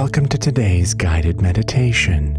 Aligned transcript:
welcome 0.00 0.28
to 0.28 0.36
today's 0.36 0.92
guided 0.92 1.40
meditation. 1.40 2.36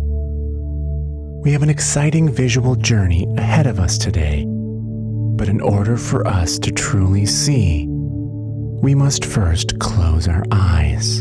We 1.41 1.52
have 1.54 1.63
an 1.63 1.71
exciting 1.71 2.31
visual 2.31 2.75
journey 2.75 3.25
ahead 3.36 3.66
of 3.66 3.80
us 3.80 3.98
today, 3.98 4.45
but 4.45 5.49
in 5.49 5.59
order 5.59 5.98
for 5.98 6.27
us 6.27 6.59
to 6.59 6.71
truly 6.71 7.25
see, 7.25 7.88
we 7.89 8.93
must 8.93 9.25
first 9.25 9.80
close 9.80 10.27
our 10.27 10.43
eyes. 10.52 11.17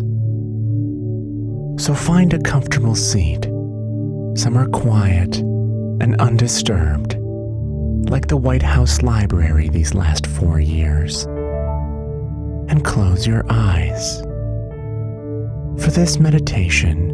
So 1.82 1.95
find 1.95 2.34
a 2.34 2.42
comfortable 2.42 2.96
seat, 2.96 3.45
somewhere 4.38 4.68
quiet 4.68 5.38
and 5.38 6.20
undisturbed, 6.20 7.16
like 8.10 8.28
the 8.28 8.37
White 8.37 8.62
House 8.62 9.00
Library 9.00 9.70
these 9.70 9.95
last 9.95 10.27
four 10.27 10.60
years, 10.60 11.24
and 12.68 12.84
close 12.84 13.27
your 13.27 13.46
eyes. 13.48 14.23
For 15.78 15.90
this 15.90 16.18
meditation, 16.18 17.12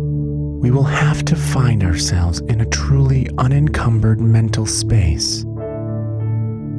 we 0.61 0.71
will 0.71 0.85
have 0.85 1.25
to 1.25 1.37
find 1.37 1.83
ourselves 1.83 2.41
in 2.41 2.61
a 2.61 2.67
truly 2.67 3.29
unencumbered 3.37 4.21
mental 4.21 4.67
space. 4.67 5.43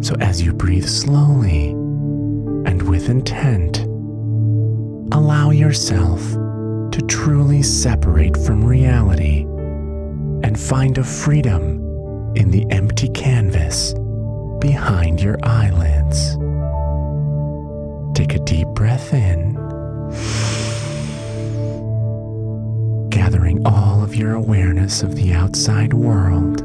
So 0.01 0.15
as 0.19 0.41
you 0.41 0.53
breathe 0.53 0.87
slowly 0.87 1.69
and 2.65 2.81
with 2.83 3.09
intent, 3.09 3.79
allow 5.13 5.51
yourself 5.51 6.21
to 6.31 7.05
truly 7.07 7.61
separate 7.61 8.37
from 8.37 8.63
reality 8.63 9.41
and 10.43 10.57
find 10.57 10.97
a 10.97 11.03
freedom 11.03 12.33
in 12.35 12.49
the 12.49 12.65
empty 12.71 13.09
canvas 13.09 13.93
behind 14.59 15.21
your 15.21 15.37
eyelids. 15.43 16.37
Take 18.17 18.35
a 18.35 18.43
deep 18.45 18.67
breath 18.69 19.13
in 19.13 19.53
gathering 23.33 23.65
all 23.65 24.03
of 24.03 24.13
your 24.13 24.33
awareness 24.33 25.01
of 25.01 25.15
the 25.15 25.33
outside 25.33 25.91
world, 25.91 26.61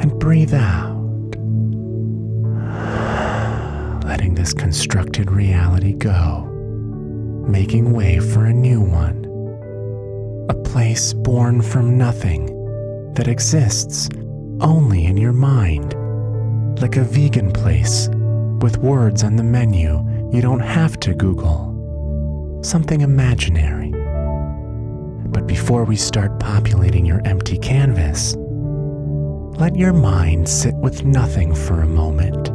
and 0.00 0.16
breathe 0.20 0.54
out, 0.54 0.94
letting 4.06 4.36
this 4.36 4.54
constructed 4.54 5.28
reality 5.28 5.92
go, 5.92 6.44
making 7.48 7.92
way 7.92 8.20
for 8.20 8.44
a 8.44 8.52
new 8.52 8.80
one, 8.80 9.24
a 10.48 10.54
place 10.70 11.12
born 11.12 11.60
from 11.60 11.98
nothing 11.98 12.46
that 13.14 13.26
exists 13.26 14.08
only 14.60 15.04
in 15.06 15.16
your 15.16 15.32
mind, 15.32 15.94
like 16.80 16.94
a 16.94 17.02
vegan 17.02 17.50
place 17.50 18.08
with 18.60 18.78
words 18.78 19.24
on 19.24 19.34
the 19.34 19.42
menu 19.42 20.00
you 20.32 20.40
don't 20.40 20.60
have 20.60 21.00
to 21.00 21.12
Google, 21.12 22.60
something 22.62 23.00
imaginary 23.00 23.91
but 25.32 25.46
before 25.46 25.84
we 25.84 25.96
start 25.96 26.38
populating 26.38 27.06
your 27.06 27.22
empty 27.24 27.56
canvas, 27.56 28.36
let 29.58 29.74
your 29.74 29.94
mind 29.94 30.46
sit 30.46 30.74
with 30.74 31.04
nothing 31.04 31.54
for 31.54 31.80
a 31.80 31.86
moment. 31.86 32.52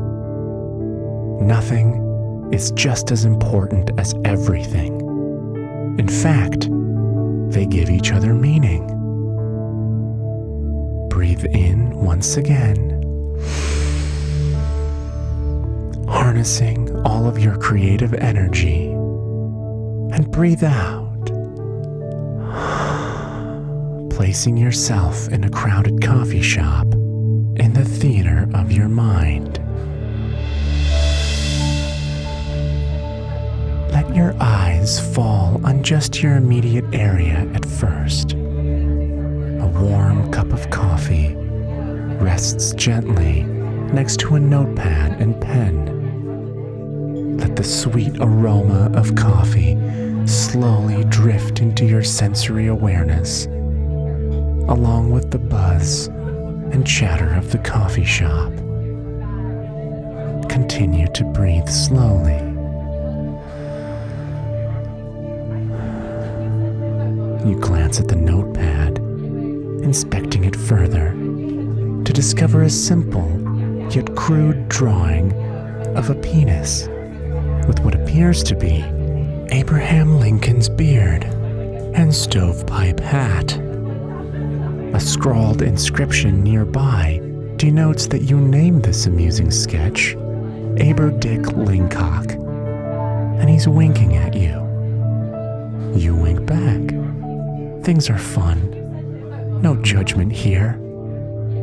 Nothing 1.41 2.49
is 2.53 2.71
just 2.71 3.11
as 3.11 3.25
important 3.25 3.89
as 3.99 4.13
everything. 4.25 4.99
In 5.97 6.07
fact, 6.07 6.69
they 7.51 7.65
give 7.65 7.89
each 7.89 8.11
other 8.11 8.33
meaning. 8.35 8.85
Breathe 11.09 11.45
in 11.45 11.89
once 11.97 12.37
again, 12.37 12.91
harnessing 16.07 16.95
all 17.05 17.25
of 17.25 17.39
your 17.39 17.57
creative 17.57 18.13
energy, 18.13 18.91
and 20.11 20.29
breathe 20.31 20.63
out 20.63 21.06
placing 24.17 24.57
yourself 24.57 25.27
in 25.27 25.43
a 25.43 25.49
crowded 25.51 26.01
coffee 26.01 26.41
shop 26.41 26.91
in 26.91 27.71
the 27.73 27.85
theater 27.85 28.49
of 28.55 28.71
your 28.71 28.87
mind. 28.87 29.59
Let 33.93 34.15
your 34.15 34.35
eyes 34.39 34.99
fall 35.13 35.61
on 35.63 35.83
just 35.83 36.23
your 36.23 36.35
immediate 36.35 36.85
area 36.95 37.47
at 37.53 37.63
first. 37.63 38.33
A 38.33 39.71
warm 39.79 40.31
cup 40.31 40.51
of 40.51 40.67
coffee 40.71 41.35
rests 42.19 42.71
gently 42.73 43.43
next 43.43 44.19
to 44.21 44.33
a 44.33 44.39
notepad 44.39 45.21
and 45.21 45.39
pen. 45.39 45.93
Let 47.37 47.55
the 47.55 47.63
sweet 47.63 48.17
aroma 48.19 48.89
of 48.95 49.13
coffee 49.13 49.77
slowly 50.25 51.03
drift 51.03 51.61
into 51.61 51.85
your 51.85 52.01
sensory 52.01 52.65
awareness 52.65 53.47
along 54.67 55.11
with 55.11 55.31
the 55.31 55.39
buzz 55.39 56.07
and 56.71 56.85
chatter 56.85 57.33
of 57.35 57.51
the 57.51 57.57
coffee 57.59 58.03
shop. 58.03 58.51
Continue 60.49 61.07
to 61.13 61.23
breathe 61.33 61.67
slowly. 61.67 62.37
You 67.49 67.57
glance 67.59 67.99
at 67.99 68.09
the 68.09 68.15
notepad, 68.15 68.97
inspecting 69.83 70.43
it 70.43 70.55
further, 70.55 71.11
to 71.11 72.13
discover 72.13 72.63
a 72.63 72.69
simple 72.69 73.29
yet 73.89 74.15
crude 74.15 74.67
drawing 74.67 75.31
of 75.95 76.09
a 76.09 76.15
penis 76.15 76.87
with 77.67 77.79
what 77.79 77.95
appears 77.95 78.43
to 78.43 78.55
be 78.55 78.83
Abraham 79.55 80.19
Lincoln's 80.19 80.67
beard 80.67 81.23
and 81.23 82.13
stovepipe 82.13 82.99
hat. 82.99 83.66
A 84.97 84.99
scrawled 84.99 85.61
inscription 85.61 86.41
nearby 86.41 87.21
denotes 87.57 88.07
that 88.07 88.23
you 88.23 88.39
named 88.39 88.81
this 88.81 89.05
amusing 89.05 89.51
sketch 89.51 90.15
Aber 90.15 91.11
Dick 91.11 91.41
Lingcock, 91.41 92.31
and 93.39 93.47
he's 93.47 93.67
winking 93.67 94.15
at 94.15 94.33
you. 94.33 94.57
You 95.95 96.15
wink 96.15 96.43
back. 96.47 96.81
Things 97.83 98.09
are 98.09 98.17
fun. 98.17 99.61
No 99.61 99.75
judgment 99.83 100.33
here, 100.33 100.79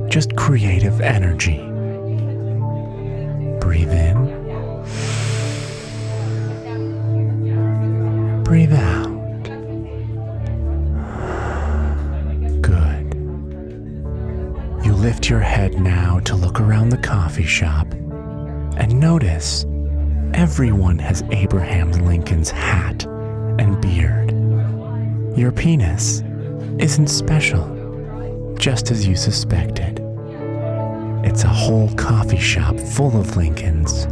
just 0.09 0.37
creative 0.37 1.01
energy. 1.01 1.59
Breathe 3.59 3.91
in. 3.91 4.15
Breathe 8.45 8.75
out. 8.75 9.03
Lift 15.04 15.28
your 15.28 15.41
head 15.41 15.78
now 15.78 16.19
to 16.20 16.34
look 16.34 16.59
around 16.62 16.88
the 16.88 16.97
coffee 16.97 17.44
shop 17.44 17.87
and 17.92 18.98
notice 18.98 19.66
everyone 20.32 20.98
has 20.98 21.22
Abraham 21.31 21.92
Lincoln's 21.92 22.50
hat 22.50 23.04
and 23.59 23.78
beard. 23.82 24.31
Your 25.37 25.53
penis 25.53 26.22
isn't 26.78 27.09
special, 27.09 28.56
just 28.59 28.91
as 28.91 29.06
you 29.06 29.15
suspected. 29.15 30.00
It's 31.22 31.44
a 31.44 31.48
whole 31.48 31.92
coffee 31.97 32.41
shop 32.41 32.81
full 32.81 33.15
of 33.21 33.36
Lincolns. 33.36 34.06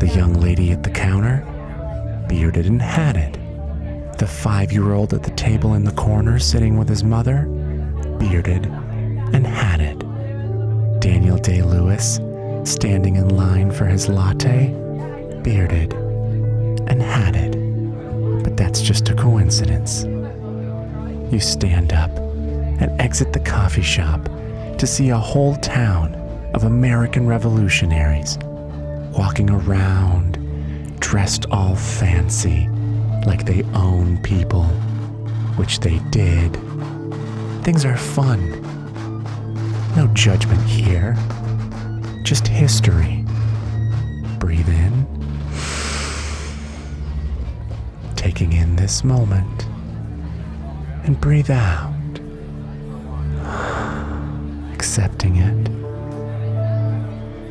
The 0.00 0.12
young 0.14 0.34
lady 0.34 0.72
at 0.72 0.82
the 0.82 0.90
counter, 0.90 1.46
bearded 2.28 2.66
and 2.66 2.82
hatted. 2.82 3.40
The 4.18 4.26
five 4.26 4.70
year 4.70 4.92
old 4.92 5.14
at 5.14 5.22
the 5.22 5.30
table 5.30 5.72
in 5.72 5.84
the 5.84 5.92
corner 5.92 6.38
sitting 6.38 6.76
with 6.76 6.90
his 6.90 7.02
mother, 7.02 7.48
bearded, 8.18 8.66
and 9.32 9.46
hatted. 9.46 10.00
Daniel 11.00 11.36
Day 11.38 11.62
Lewis, 11.62 12.20
standing 12.64 13.16
in 13.16 13.36
line 13.36 13.70
for 13.70 13.86
his 13.86 14.08
latte, 14.08 14.68
bearded 15.42 15.92
and 16.88 17.02
hatted. 17.02 17.52
But 18.42 18.56
that's 18.56 18.80
just 18.80 19.08
a 19.08 19.14
coincidence. 19.14 20.04
You 21.32 21.40
stand 21.40 21.92
up 21.92 22.10
and 22.16 23.00
exit 23.00 23.32
the 23.32 23.40
coffee 23.40 23.82
shop 23.82 24.24
to 24.78 24.86
see 24.86 25.10
a 25.10 25.18
whole 25.18 25.56
town 25.56 26.14
of 26.54 26.64
American 26.64 27.26
revolutionaries 27.26 28.38
walking 29.16 29.50
around, 29.50 30.38
dressed 31.00 31.46
all 31.50 31.74
fancy, 31.74 32.68
like 33.26 33.44
they 33.44 33.62
own 33.74 34.18
people, 34.22 34.64
which 35.56 35.80
they 35.80 35.98
did 36.10 36.56
Things 37.66 37.84
are 37.84 37.96
fun. 37.96 38.62
No 39.96 40.06
judgment 40.14 40.62
here, 40.68 41.16
just 42.22 42.46
history. 42.46 43.24
Breathe 44.38 44.68
in, 44.68 45.04
taking 48.14 48.52
in 48.52 48.76
this 48.76 49.02
moment, 49.02 49.66
and 51.02 51.20
breathe 51.20 51.50
out, 51.50 51.92
accepting 54.72 55.34
it. 55.34 55.68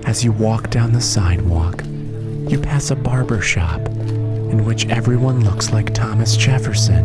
As 0.07 0.23
you 0.23 0.31
walk 0.31 0.69
down 0.69 0.94
the 0.94 1.01
sidewalk, 1.01 1.83
you 1.83 2.57
pass 2.57 2.89
a 2.89 2.95
barber 2.95 3.41
shop 3.41 3.81
in 3.89 4.63
which 4.63 4.88
everyone 4.88 5.44
looks 5.44 5.71
like 5.71 5.94
Thomas 5.94 6.38
Jefferson, 6.38 7.03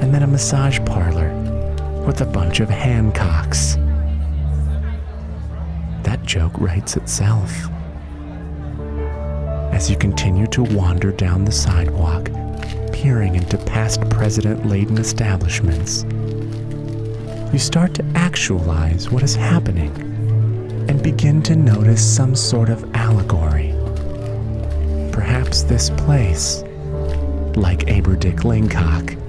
and 0.00 0.14
then 0.14 0.22
a 0.22 0.26
massage 0.26 0.78
parlor 0.86 1.25
with 2.06 2.20
a 2.20 2.24
bunch 2.24 2.60
of 2.60 2.68
Hancocks. 2.68 3.74
That 6.04 6.22
joke 6.22 6.52
writes 6.58 6.96
itself. 6.96 7.52
As 9.72 9.90
you 9.90 9.96
continue 9.96 10.46
to 10.48 10.62
wander 10.62 11.10
down 11.10 11.44
the 11.44 11.52
sidewalk, 11.52 12.30
peering 12.92 13.34
into 13.34 13.58
past 13.58 14.08
president 14.08 14.66
laden 14.66 14.98
establishments, 14.98 16.04
you 17.52 17.58
start 17.58 17.92
to 17.94 18.04
actualize 18.14 19.10
what 19.10 19.24
is 19.24 19.34
happening 19.34 19.90
and 20.88 21.02
begin 21.02 21.42
to 21.42 21.56
notice 21.56 22.04
some 22.04 22.36
sort 22.36 22.68
of 22.68 22.88
allegory. 22.94 23.74
Perhaps 25.10 25.64
this 25.64 25.90
place, 25.90 26.62
like 27.56 27.80
Aberdick 27.86 28.44
Lingcock, 28.44 29.25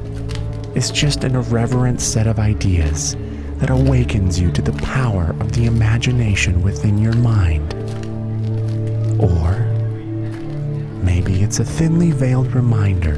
is 0.78 0.92
just 0.92 1.24
an 1.24 1.36
irreverent 1.36 2.00
set 2.00 2.28
of 2.28 2.38
ideas 2.38 3.16
that 3.56 3.72
awakens 3.72 4.40
you 4.40 4.52
to 4.52 4.62
the 4.62 4.80
power 4.84 5.36
of 5.40 5.52
the 5.54 5.66
imagination 5.66 6.62
within 6.62 7.00
your 7.00 7.16
mind. 7.16 7.74
Or 9.20 9.58
maybe 11.04 11.42
it's 11.42 11.60
a 11.60 11.66
thinly 11.66 12.12
veiled 12.12 12.54
reminder 12.54 13.16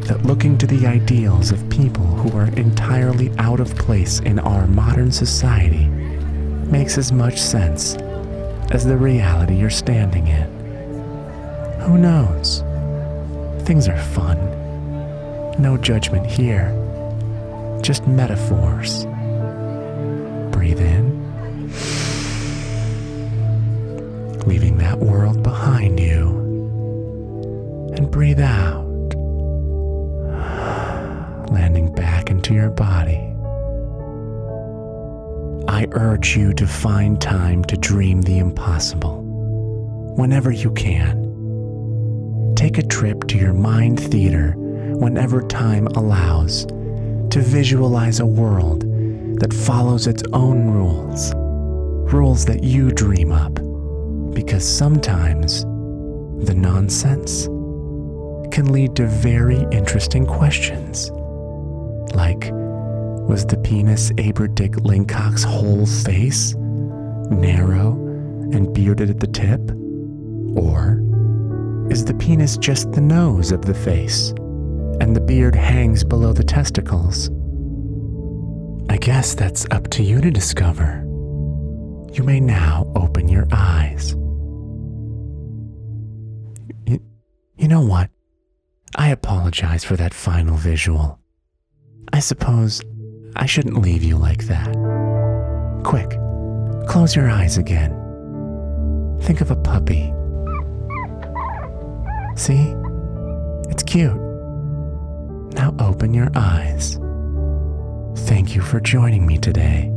that 0.00 0.26
looking 0.26 0.58
to 0.58 0.66
the 0.66 0.86
ideals 0.86 1.50
of 1.50 1.70
people 1.70 2.04
who 2.04 2.36
are 2.36 2.48
entirely 2.58 3.32
out 3.38 3.58
of 3.58 3.74
place 3.76 4.20
in 4.20 4.38
our 4.38 4.66
modern 4.66 5.10
society 5.10 5.86
makes 5.86 6.98
as 6.98 7.10
much 7.10 7.40
sense 7.40 7.94
as 8.70 8.84
the 8.84 8.98
reality 8.98 9.56
you're 9.56 9.70
standing 9.70 10.26
in. 10.26 10.46
Who 11.86 11.96
knows? 11.96 12.62
Things 13.64 13.88
are 13.88 13.98
fun. 13.98 14.36
No 15.58 15.78
judgment 15.78 16.26
here, 16.26 16.81
just 17.82 18.06
metaphors. 18.06 19.06
Breathe 20.52 20.80
in, 20.80 21.68
leaving 24.46 24.78
that 24.78 25.00
world 25.00 25.42
behind 25.42 25.98
you, 25.98 26.28
and 27.96 28.08
breathe 28.08 28.40
out, 28.40 28.86
landing 31.50 31.92
back 31.92 32.30
into 32.30 32.54
your 32.54 32.70
body. 32.70 33.18
I 35.68 35.88
urge 35.90 36.36
you 36.36 36.54
to 36.54 36.66
find 36.68 37.20
time 37.20 37.64
to 37.64 37.76
dream 37.76 38.22
the 38.22 38.38
impossible 38.38 39.22
whenever 40.16 40.52
you 40.52 40.70
can. 40.70 41.30
Take 42.54 42.78
a 42.78 42.82
trip 42.82 43.26
to 43.28 43.38
your 43.38 43.54
mind 43.54 43.98
theater 43.98 44.52
whenever 44.56 45.42
time 45.42 45.88
allows 45.88 46.64
to 47.32 47.40
visualize 47.40 48.20
a 48.20 48.26
world 48.26 48.82
that 49.40 49.54
follows 49.54 50.06
its 50.06 50.22
own 50.34 50.68
rules, 50.68 51.32
rules 52.12 52.44
that 52.44 52.62
you 52.62 52.90
dream 52.90 53.32
up, 53.32 53.54
because 54.34 54.62
sometimes 54.62 55.62
the 56.44 56.54
nonsense 56.54 57.46
can 58.54 58.70
lead 58.70 58.94
to 58.94 59.06
very 59.06 59.66
interesting 59.72 60.26
questions 60.26 61.10
like 62.14 62.50
was 62.52 63.46
the 63.46 63.56
penis 63.64 64.12
Aberdick 64.12 64.74
Lingcock's 64.84 65.42
whole 65.42 65.86
face, 65.86 66.54
narrow 67.30 67.92
and 68.52 68.74
bearded 68.74 69.08
at 69.08 69.20
the 69.20 69.26
tip? 69.26 69.60
Or 70.54 71.00
is 71.90 72.04
the 72.04 72.14
penis 72.14 72.58
just 72.58 72.92
the 72.92 73.00
nose 73.00 73.52
of 73.52 73.64
the 73.64 73.72
face, 73.72 74.34
and 75.02 75.16
the 75.16 75.20
beard 75.20 75.56
hangs 75.56 76.04
below 76.04 76.32
the 76.32 76.44
testicles? 76.44 77.28
I 78.88 78.96
guess 78.98 79.34
that's 79.34 79.66
up 79.72 79.88
to 79.90 80.02
you 80.04 80.20
to 80.20 80.30
discover. 80.30 81.02
You 82.12 82.22
may 82.22 82.38
now 82.38 82.86
open 82.94 83.26
your 83.26 83.48
eyes. 83.50 84.12
You, 86.86 87.02
you 87.56 87.66
know 87.66 87.80
what? 87.80 88.10
I 88.94 89.08
apologize 89.08 89.82
for 89.82 89.96
that 89.96 90.14
final 90.14 90.56
visual. 90.56 91.18
I 92.12 92.20
suppose 92.20 92.80
I 93.34 93.46
shouldn't 93.46 93.82
leave 93.82 94.04
you 94.04 94.16
like 94.16 94.44
that. 94.44 94.72
Quick, 95.82 96.10
close 96.86 97.16
your 97.16 97.28
eyes 97.28 97.58
again. 97.58 97.90
Think 99.22 99.40
of 99.40 99.50
a 99.50 99.56
puppy. 99.56 100.14
See? 102.36 102.72
It's 103.68 103.82
cute. 103.82 104.31
Now 105.62 105.76
open 105.78 106.12
your 106.12 106.28
eyes. 106.34 106.98
Thank 108.26 108.56
you 108.56 108.62
for 108.62 108.80
joining 108.80 109.24
me 109.24 109.38
today. 109.38 109.88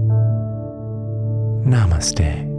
Namaste. 1.66 2.55